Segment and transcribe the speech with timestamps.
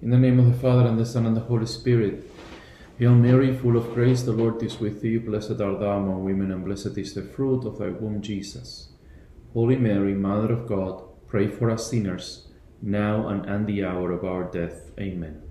[0.00, 2.30] In the name of the Father, and the Son, and the Holy Spirit.
[3.00, 5.18] Hail Mary, full of grace, the Lord is with thee.
[5.18, 8.90] Blessed art thou among women, and blessed is the fruit of thy womb, Jesus.
[9.54, 12.46] Holy Mary, Mother of God, pray for us sinners,
[12.80, 14.92] now and at the hour of our death.
[15.00, 15.42] Amen.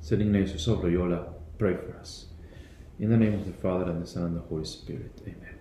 [0.00, 2.28] Saint Ignatius of Loyola, pray for us.
[2.98, 5.20] In the name of the Father, and the Son, and the Holy Spirit.
[5.22, 5.58] Amen.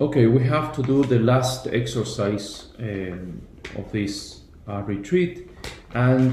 [0.00, 3.42] Okay, we have to do the last exercise um,
[3.76, 5.50] of this uh, retreat,
[5.94, 6.32] and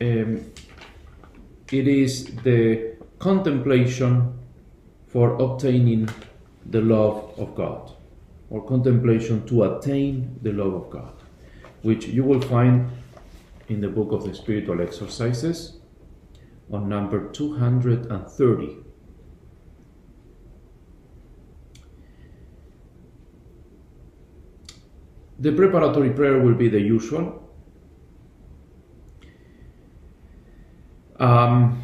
[0.00, 0.52] um,
[1.70, 4.38] it is the contemplation
[5.08, 6.08] for obtaining
[6.66, 7.92] the love of God,
[8.50, 11.14] or contemplation to attain the love of God,
[11.82, 12.90] which you will find
[13.68, 15.78] in the book of the spiritual exercises
[16.70, 18.76] on number 230.
[25.38, 27.41] The preparatory prayer will be the usual.
[31.22, 31.80] Um,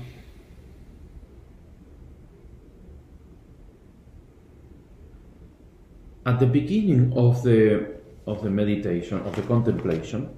[6.26, 10.28] at the beginning of the of the meditation of the contemplation,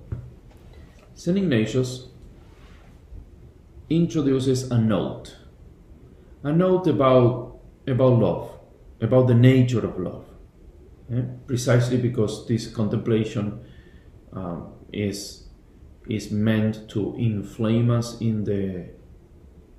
[1.15, 2.09] Saint Ignatius
[3.89, 5.35] introduces a note,
[6.43, 8.61] a note about about love,
[9.01, 10.27] about the nature of love,
[11.11, 11.23] eh?
[11.47, 13.65] precisely because this contemplation
[14.35, 15.50] um, is
[16.09, 18.89] is meant to inflame us in the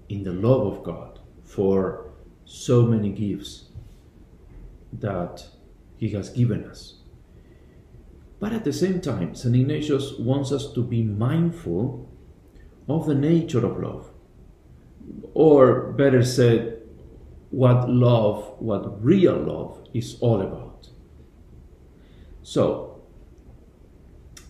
[0.10, 2.12] in the love of God for
[2.46, 3.70] so many gifts
[4.92, 5.46] that
[5.98, 6.96] He has given us.
[8.40, 9.56] But at the same time, St.
[9.56, 12.10] Ignatius wants us to be mindful
[12.90, 14.10] of the nature of love.
[15.34, 16.82] Or better said,
[17.52, 20.90] what love, what real love is all about.
[22.42, 23.02] So,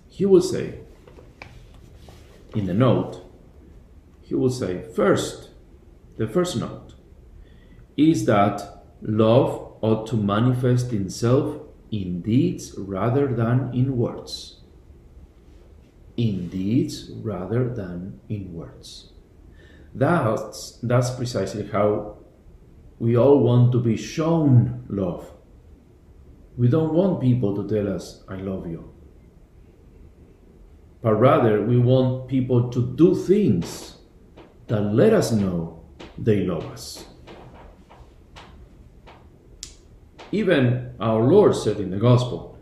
[0.07, 0.79] he will say,
[2.55, 3.21] in the note,
[4.21, 5.49] he will say, first,
[6.17, 6.95] the first note
[7.97, 11.57] is that love ought to manifest itself
[11.91, 14.61] in deeds rather than in words.
[16.15, 19.13] In deeds rather than in words.
[19.93, 22.17] That's, that's precisely how
[22.99, 25.31] we all want to be shown love.
[26.57, 28.90] We don't want people to tell us, I love you.
[31.01, 33.97] But rather, we want people to do things
[34.67, 35.83] that let us know
[36.17, 37.05] they love us.
[40.31, 42.57] Even our Lord said in the Gospel,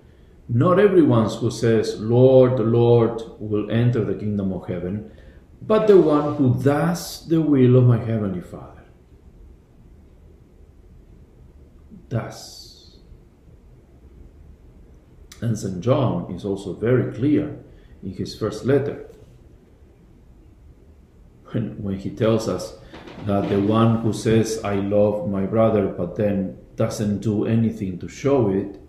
[0.47, 5.11] Not everyone who says, Lord, Lord, will enter the kingdom of heaven,
[5.61, 8.85] but the one who does the will of my heavenly Father.
[12.07, 12.97] Does.
[15.41, 15.79] And St.
[15.81, 17.63] John is also very clear
[18.03, 19.09] in his first letter
[21.51, 22.77] when, when he tells us
[23.25, 28.07] that the one who says, I love my brother, but then doesn't do anything to
[28.07, 28.79] show it,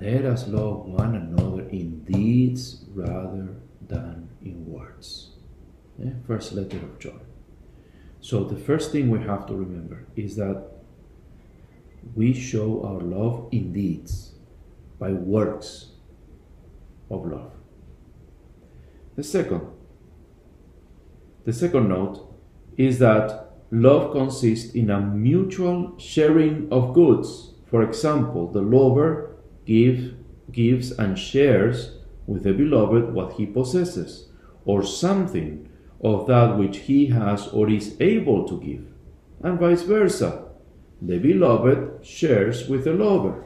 [0.00, 3.56] let us love one another in deeds rather
[3.86, 5.30] than in words.
[5.98, 6.12] Yeah?
[6.26, 7.20] First letter of John.
[8.20, 10.77] So the first thing we have to remember is that
[12.14, 14.34] we show our love in deeds
[14.98, 15.92] by works
[17.10, 17.52] of love.
[19.16, 19.62] The second,
[21.44, 22.32] the second note
[22.76, 27.54] is that love consists in a mutual sharing of goods.
[27.66, 30.14] For example, the lover give,
[30.52, 34.28] gives and shares with the beloved what he possesses,
[34.64, 35.68] or something
[36.02, 38.86] of that which he has or is able to give,
[39.42, 40.47] and vice versa.
[41.00, 43.44] The beloved shares with the lover.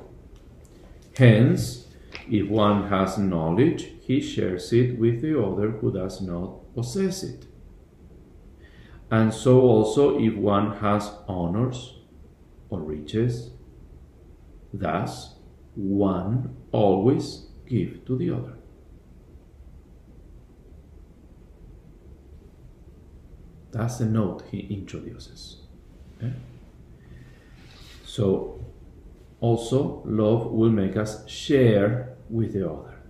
[1.17, 1.87] Hence,
[2.31, 7.47] if one has knowledge, he shares it with the other who does not possess it.
[9.11, 11.99] And so also if one has honors
[12.71, 13.51] or riches,
[14.73, 15.35] thus
[15.75, 18.57] one always give to the other.
[23.73, 25.59] That's the note he introduces.
[26.17, 26.33] Okay?
[28.13, 28.61] So
[29.41, 33.01] also love will make us share with the other.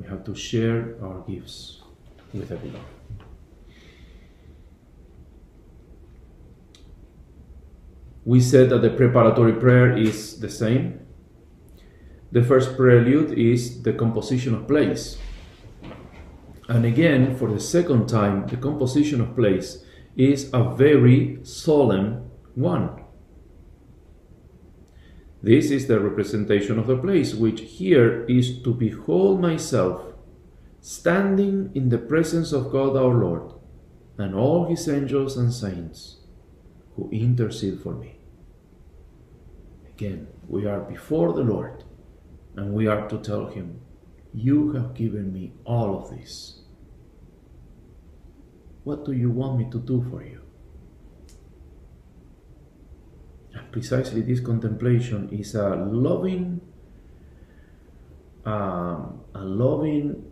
[0.00, 1.80] We have to share our gifts
[2.34, 2.82] with everyone.
[8.24, 11.06] We said that the preparatory prayer is the same.
[12.32, 15.18] The first prelude is the composition of place.
[16.68, 19.84] And again, for the second time, the composition of place
[20.16, 22.97] is a very solemn one.
[25.42, 30.02] This is the representation of the place, which here is to behold myself
[30.80, 33.52] standing in the presence of God our Lord
[34.16, 36.16] and all his angels and saints
[36.96, 38.18] who intercede for me.
[39.88, 41.84] Again, we are before the Lord
[42.56, 43.80] and we are to tell him,
[44.34, 46.60] You have given me all of this.
[48.84, 50.40] What do you want me to do for you?
[53.52, 56.60] And precisely this contemplation is a loving,
[58.44, 60.24] um, a loving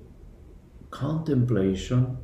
[0.90, 2.18] contemplation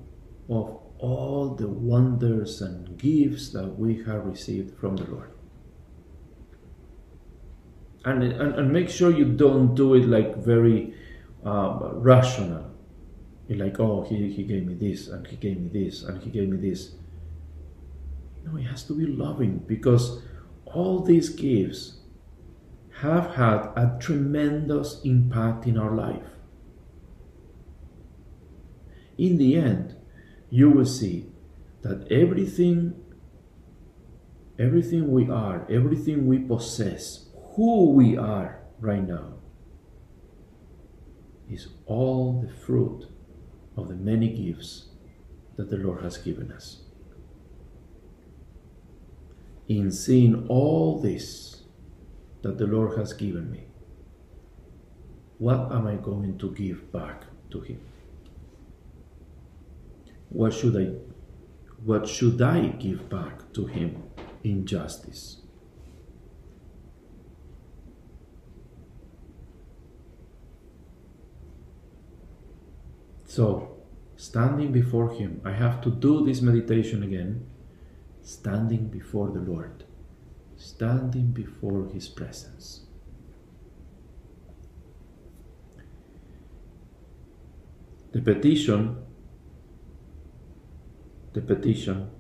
[0.49, 5.31] of all the wonders and gifts that we have received from the Lord.
[8.05, 10.95] And, and, and make sure you don't do it like very
[11.47, 12.69] uh, rational.
[13.47, 16.31] You're like, oh, he, he gave me this, and he gave me this, and he
[16.31, 16.97] gave me this.
[18.45, 20.21] No, it has to be loving because
[20.75, 22.01] all these gifts
[23.01, 26.37] have had a tremendous impact in our life.
[29.19, 29.97] In the end,
[30.51, 31.27] you will see
[31.83, 32.95] that everything
[34.59, 39.35] everything we are, everything we possess, who we are right now
[41.51, 43.07] is all the fruit
[43.77, 44.89] of the many gifts
[45.57, 46.83] that the Lord has given us.
[49.73, 51.63] In seeing all this
[52.43, 53.65] that the Lord has given me,
[55.39, 57.81] what am I going to give back to Him?
[60.29, 60.87] What should I
[61.85, 64.05] what should I give back to him
[64.45, 65.39] in justice?
[73.25, 73.79] So,
[74.17, 77.47] standing before him, I have to do this meditation again,
[78.23, 79.85] standing before the Lord,
[80.57, 82.87] standing before his presence.
[88.13, 89.03] The petition
[91.33, 92.11] the petition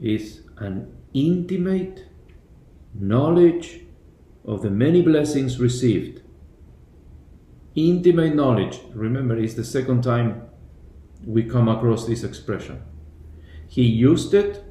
[0.00, 2.06] is an intimate
[2.94, 3.80] knowledge
[4.44, 6.22] of the many blessings received.
[7.74, 10.42] Intimate knowledge, remember, is the second time
[11.26, 12.82] we come across this expression.
[13.72, 14.62] He used it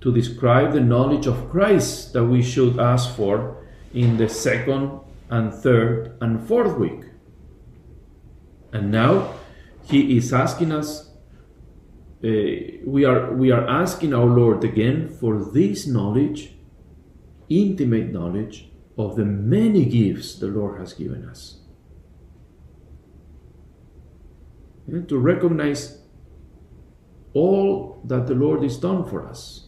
[0.00, 5.52] to describe the knowledge of Christ that we should ask for in the second and
[5.52, 7.00] third and fourth week.
[8.72, 9.34] And now
[9.82, 11.10] he is asking us
[12.22, 12.30] uh,
[12.84, 16.54] we are we are asking our Lord again for this knowledge,
[17.48, 21.58] intimate knowledge of the many gifts the Lord has given us.
[24.86, 25.98] And to recognize
[27.34, 29.66] all that the Lord has done for us.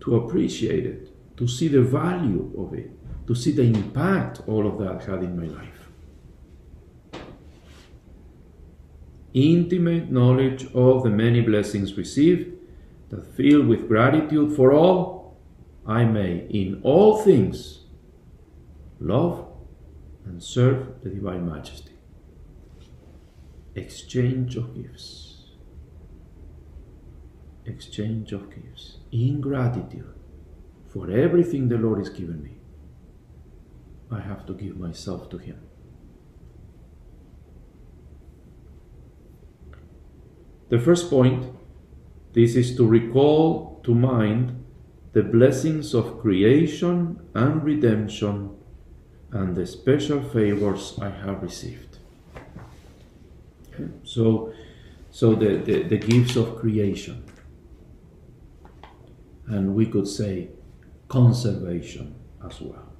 [0.00, 2.90] To appreciate it, to see the value of it,
[3.26, 5.86] to see the impact all of that had in my life.
[9.36, 12.56] intimate knowledge of the many blessings received,
[13.10, 15.36] that filled with gratitude for all,
[15.86, 17.84] I may in all things
[18.98, 19.46] love
[20.24, 21.95] and serve the Divine Majesty.
[23.76, 25.44] Exchange of gifts.
[27.66, 28.98] Exchange of gifts.
[29.12, 30.14] In gratitude
[30.88, 32.56] for everything the Lord has given me,
[34.10, 35.60] I have to give myself to Him.
[40.70, 41.52] The first point,
[42.32, 44.64] this is to recall to mind
[45.12, 48.56] the blessings of creation and redemption
[49.32, 51.85] and the special favors I have received.
[54.04, 54.52] So,
[55.10, 57.24] so the, the, the gifts of creation.
[59.46, 60.48] And we could say
[61.08, 62.14] conservation
[62.44, 62.92] as well.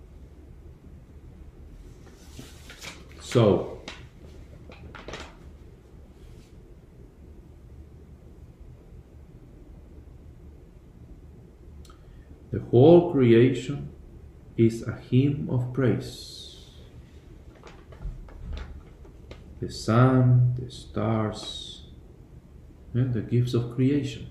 [3.20, 3.76] So,
[12.56, 13.90] The whole creation
[14.56, 16.45] is a hymn of praise.
[19.60, 21.86] The sun, the stars,
[22.92, 24.28] and the gifts of creation.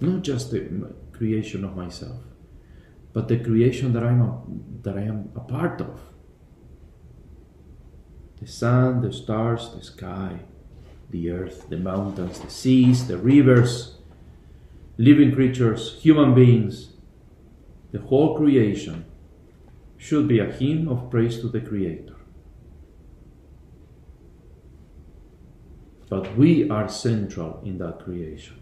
[0.00, 2.20] Not just the creation of myself,
[3.12, 4.42] but the creation that I'm a,
[4.82, 6.00] that I am a part of.
[8.40, 10.40] The sun, the stars, the sky,
[11.10, 13.98] the earth, the mountains, the seas, the rivers,
[14.98, 16.90] living creatures, human beings,
[17.92, 19.04] the whole creation
[19.96, 22.13] should be a hymn of praise to the Creator.
[26.08, 28.60] But we are central in that creation.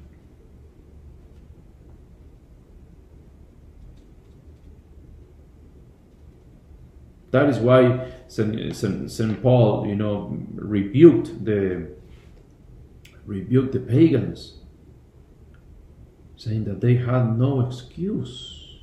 [7.32, 11.88] That is why Saint, Saint, Saint Paul, you know, rebuked the
[13.24, 14.58] rebuked the pagans,
[16.36, 18.80] saying that they had no excuse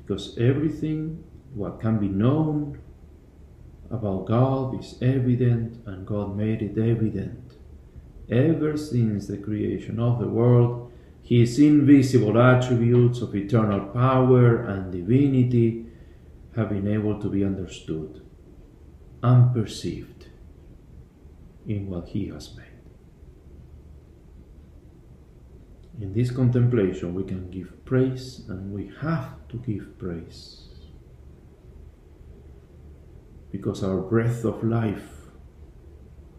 [0.00, 1.22] because everything
[1.54, 2.78] what can be known
[3.92, 7.52] about God is evident, and God made it evident
[8.30, 10.90] ever since the creation of the world.
[11.22, 15.86] His invisible attributes of eternal power and divinity
[16.56, 18.22] have been able to be understood
[19.22, 20.26] and perceived
[21.66, 22.66] in what He has made.
[26.00, 30.71] In this contemplation, we can give praise and we have to give praise
[33.52, 35.28] because our breath of life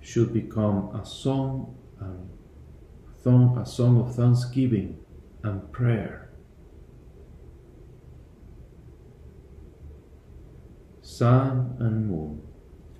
[0.01, 2.29] should become a song and
[3.23, 4.97] song, a song of thanksgiving
[5.43, 6.31] and prayer.
[11.01, 12.41] Sun and moon,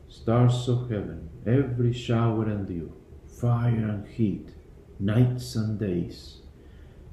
[0.07, 2.93] stars of heaven, every shower and dew,
[3.41, 4.51] fire and heat,
[4.99, 6.41] nights and days,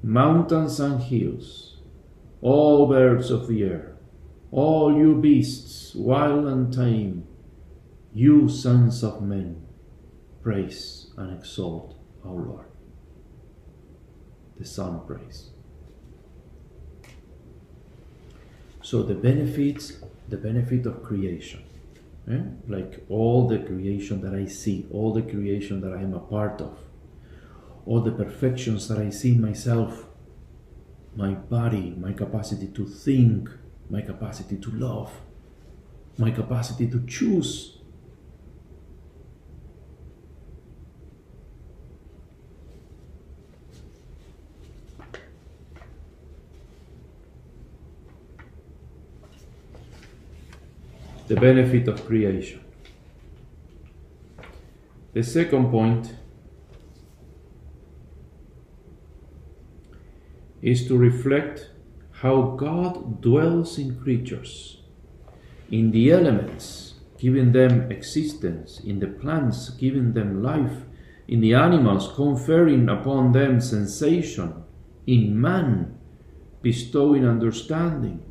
[0.03, 1.81] mountains and hills,
[2.41, 3.97] all birds of the air,
[4.51, 7.25] all you beasts, wild and tame,
[8.13, 9.65] you sons of men,
[10.43, 12.65] praise and exalt our Lord.
[14.59, 15.51] The Son praise.
[18.81, 19.93] So the benefits,
[20.27, 21.63] the benefit of creation,
[22.29, 22.41] eh?
[22.67, 26.59] like all the creation that I see, all the creation that I am a part
[26.59, 26.77] of,
[27.85, 30.05] all the perfections that I see in myself,
[31.15, 33.49] my body, my capacity to think,
[33.91, 35.11] my capacity to love,
[36.17, 37.77] my capacity to choose.
[51.27, 52.61] The benefit of creation.
[55.13, 56.13] The second point
[60.61, 61.71] is to reflect
[62.21, 64.77] how God dwells in creatures,
[65.71, 70.83] in the elements, giving them existence, in the plants, giving them life,
[71.27, 74.53] in the animals, conferring upon them sensation,
[75.07, 75.97] in man,
[76.61, 78.23] bestowing understanding.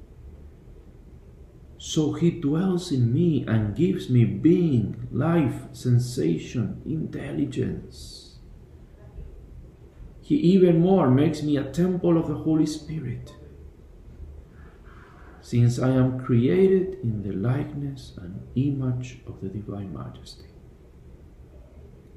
[1.77, 8.37] So he dwells in me and gives me being, life, sensation, intelligence.
[10.23, 13.35] He even more makes me a temple of the Holy Spirit
[15.51, 20.47] since I am created in the likeness and image of the Divine Majesty.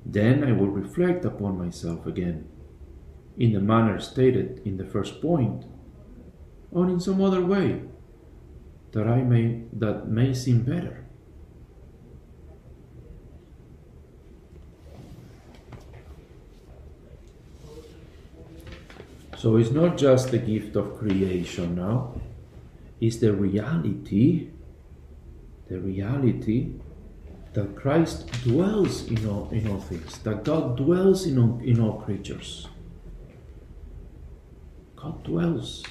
[0.06, 2.48] Then I will reflect upon myself again,
[3.36, 5.66] in the manner stated in the first point,
[6.72, 7.82] or in some other way
[8.92, 11.04] that I may that may seem better.
[19.38, 22.14] So it's not just the gift of creation now,
[23.04, 24.48] is the reality,
[25.68, 26.72] the reality
[27.52, 32.00] that Christ dwells in all, in all things, that God dwells in all, in all
[32.02, 32.70] creatures.
[34.96, 35.84] God dwells.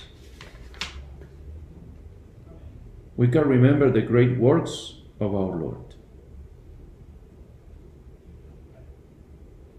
[3.14, 5.94] We can remember the great works of our Lord.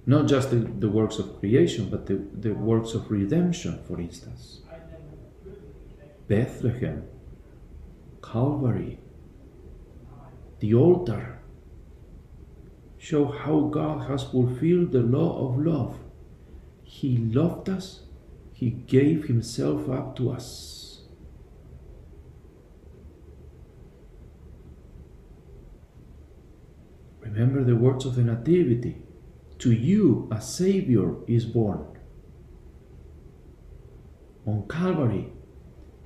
[0.06, 4.60] Not just the, the works of creation, but the, the works of redemption, for instance.
[6.28, 7.08] Bethlehem,
[8.34, 8.98] Calvary,
[10.60, 11.40] the altar,
[12.98, 16.00] show how God has fulfilled the law of love.
[16.82, 18.06] He loved us,
[18.52, 21.04] He gave Himself up to us.
[27.20, 29.04] Remember the words of the Nativity
[29.60, 31.86] To you a Savior is born.
[34.48, 35.32] On Calvary,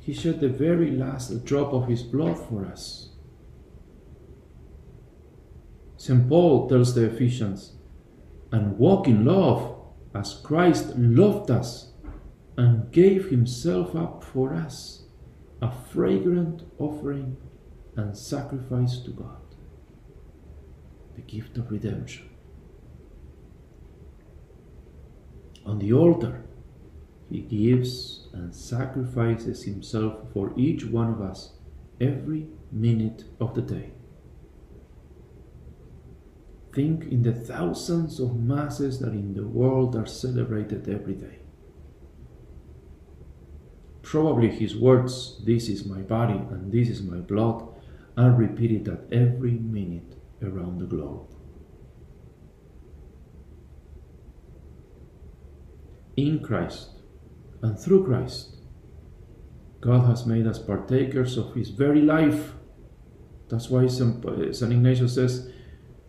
[0.07, 3.09] he shed the very last drop of his blood for us.
[5.97, 6.29] St.
[6.29, 7.73] Paul tells the Ephesians,
[8.49, 9.75] and walk in love
[10.15, 11.91] as Christ loved us
[12.55, 15.03] and gave himself up for us,
[15.61, 17.35] a fragrant offering
[17.97, 19.55] and sacrifice to God,
[21.15, 22.29] the gift of redemption.
[25.65, 26.45] On the altar,
[27.29, 31.53] he gives and sacrifices himself for each one of us
[31.99, 33.91] every minute of the day.
[36.73, 41.39] Think in the thousands of masses that in the world are celebrated every day.
[44.03, 47.67] Probably his words, This is my body and this is my blood,
[48.15, 51.27] are repeated at every minute around the globe.
[56.15, 56.96] In Christ
[57.61, 58.55] and through Christ,
[59.81, 62.53] God has made us partakers of His very life.
[63.49, 64.23] That's why St.
[64.25, 65.51] Eh, Ignatius says,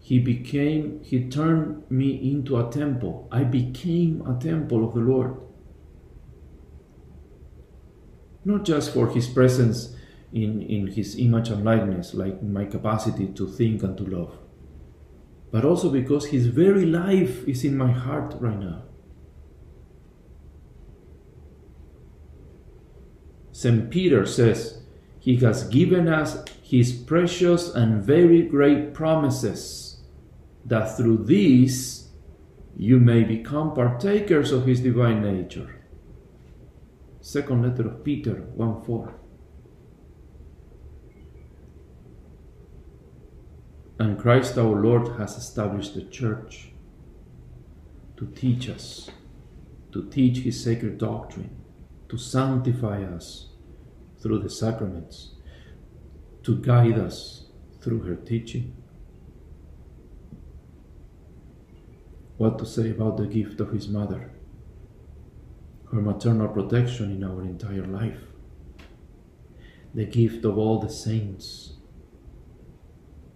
[0.00, 3.28] He became, He turned me into a temple.
[3.31, 5.37] I became a temple of the Lord.
[8.45, 9.95] Not just for His presence
[10.33, 14.38] in, in His image and likeness, like my capacity to think and to love,
[15.50, 18.88] but also because His very life is in my heart right now.
[23.59, 23.91] St.
[23.91, 24.83] Peter says,
[25.19, 29.97] He has given us His precious and very great promises,
[30.65, 32.11] that through these
[32.77, 35.75] you may become partakers of His divine nature.
[37.21, 39.15] Second letter of Peter 1 4.
[43.99, 46.69] And Christ our Lord has established the church
[48.19, 49.11] to teach us,
[49.91, 51.57] to teach His sacred doctrine,
[52.09, 53.48] to sanctify us
[54.21, 55.35] through the sacraments,
[56.43, 57.47] to guide us
[57.81, 58.75] through her teaching.
[62.37, 64.33] What to say about the gift of his mother,
[65.93, 68.21] her maternal protection in our entire life,
[69.95, 71.73] the gift of all the saints,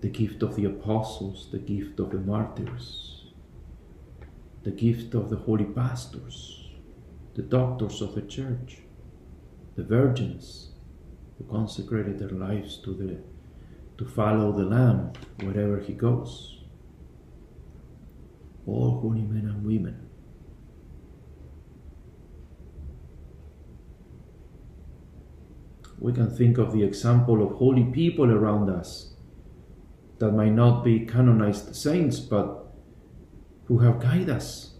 [0.01, 3.33] the gift of the apostles, the gift of the martyrs,
[4.63, 6.71] the gift of the holy pastors,
[7.35, 8.79] the doctors of the church,
[9.77, 10.72] the virgins,
[11.39, 13.19] who consecrated their lives to the
[13.99, 16.61] to follow the Lamb wherever he goes.
[18.67, 20.09] All holy men and women.
[25.99, 29.15] We can think of the example of holy people around us
[30.19, 32.73] that might not be canonized saints, but
[33.67, 34.75] who have guided us,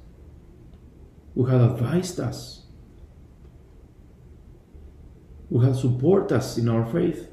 [1.35, 2.62] who have advised us,
[5.53, 7.29] who have supported us in our faith.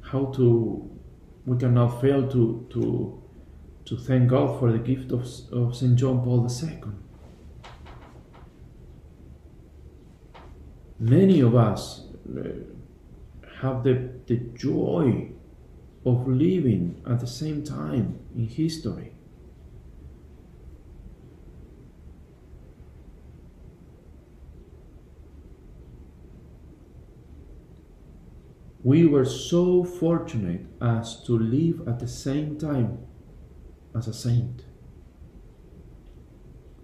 [0.00, 0.90] How to
[1.44, 3.22] we cannot fail to to
[3.84, 5.94] to thank God for the gift of, of St.
[5.94, 6.80] John Paul II.
[10.98, 12.48] Many of us uh,
[13.60, 15.32] have the, the joy
[16.04, 19.12] of living at the same time in history.
[28.82, 32.98] We were so fortunate as to live at the same time
[33.96, 34.64] as a saint.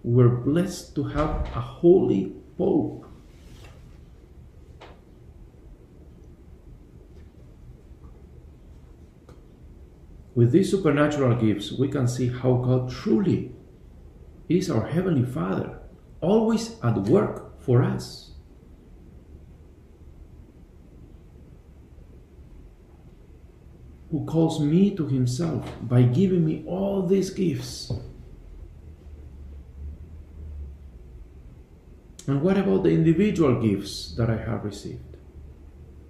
[0.03, 3.10] We were blessed to have a holy Pope
[10.33, 13.51] With these supernatural gifts, we can see how God truly
[14.47, 15.79] is our Heavenly Father,
[16.21, 18.31] always at work for us.
[24.11, 27.91] Who calls me to Himself by giving me all these gifts.
[32.27, 35.17] And what about the individual gifts that I have received?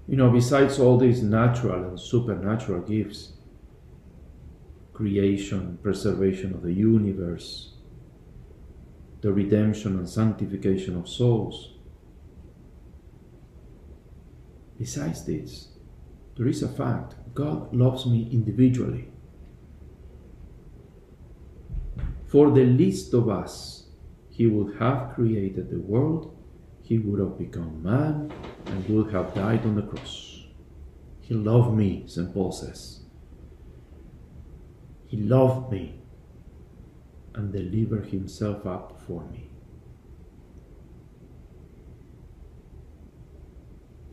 [0.08, 3.34] You know, besides all these natural and supernatural gifts,
[4.94, 7.74] creation, preservation of the universe,
[9.22, 11.74] the redemption and sanctification of souls.
[14.78, 15.70] Besides this,
[16.38, 19.10] there is a fact God loves me individually.
[22.28, 23.88] For the least of us,
[24.30, 26.36] He would have created the world,
[26.82, 28.32] He would have become man,
[28.66, 30.46] and would have died on the cross.
[31.20, 32.34] He loved me, St.
[32.34, 33.01] Paul says.
[35.12, 35.96] He loved me
[37.36, 39.50] and delivered himself up for me.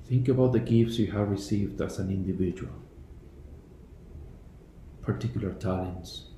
[0.06, 2.72] Think about the gifts you have received as an individual,
[5.00, 6.30] particular talents,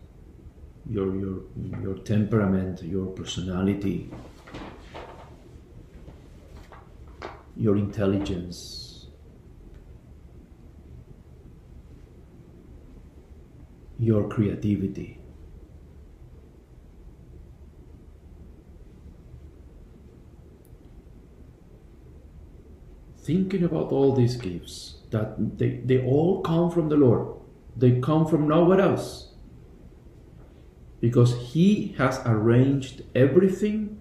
[0.87, 1.39] your, your,
[1.83, 4.11] your temperament, your personality,
[7.57, 8.90] your intelligence,
[14.01, 15.19] your creativity.
[23.19, 27.37] Thinking about all these gifts, that they, they all come from the Lord,
[27.77, 29.29] they come from nowhere else.
[31.01, 34.01] because He has arranged everything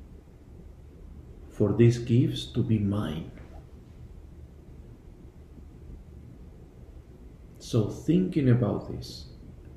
[1.49, 3.31] for these gifts to be mine.
[7.57, 9.28] So, thinking about this,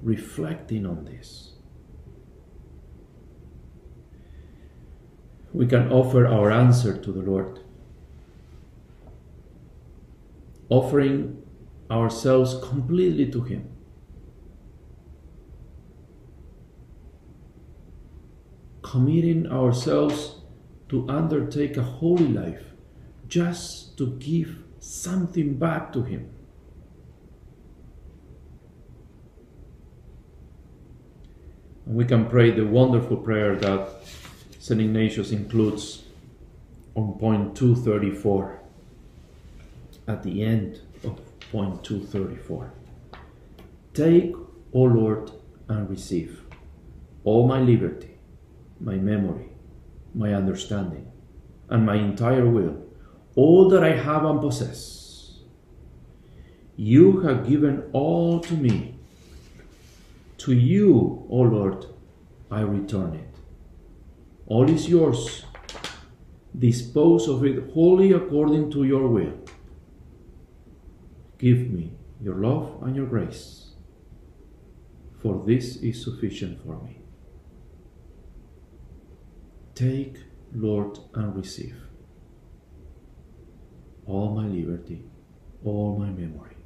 [0.03, 1.53] reflecting on this,
[5.53, 7.61] we can offer our answer to the Lord,
[10.69, 11.43] offering
[11.91, 13.69] ourselves completely to Him.
[18.83, 20.37] Committing ourselves
[20.89, 22.73] to undertake a holy life
[23.29, 26.31] just to give something back to Him.
[31.93, 33.89] We can pray the wonderful prayer that
[34.59, 34.81] St.
[34.81, 36.05] Ignatius includes
[36.95, 38.61] on point 234
[40.09, 42.73] at the end of point 234.
[43.93, 44.35] Take,
[44.73, 45.33] O Lord,
[45.69, 46.43] and receive
[47.25, 48.19] all my liberty,
[48.81, 49.51] my memory,
[50.15, 51.11] my understanding,
[51.69, 52.83] and my entire will,
[53.37, 55.41] all that I have and possess.
[56.77, 58.99] You have given all to me.
[60.43, 61.87] To you, O Lord,
[62.51, 63.37] I return it.
[64.47, 65.45] All is yours.
[66.59, 69.35] Dispose of it wholly according to your will.
[71.39, 73.75] Give me your love and your grace,
[75.21, 76.99] for this is sufficient for me.
[79.77, 80.17] Take,
[80.53, 81.77] Lord, and receive
[84.07, 85.05] all my liberty,
[85.65, 86.57] all my memory,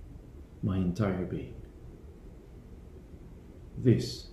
[0.63, 1.56] my entire being.
[3.79, 4.29] This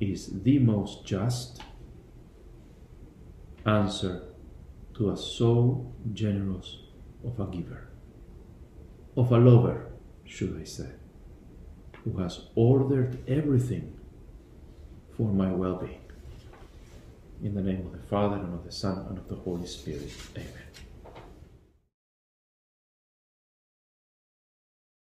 [0.00, 1.60] is the most just
[3.66, 4.22] answer
[4.94, 6.78] to a so generous
[7.24, 7.88] of a giver,
[9.16, 9.92] of a lover,
[10.24, 10.90] should I say,
[12.04, 13.98] who has ordered everything
[15.16, 16.00] for my well being.
[17.42, 20.12] In the name of the Father, and of the Son, and of the Holy Spirit.
[20.36, 20.61] Amen.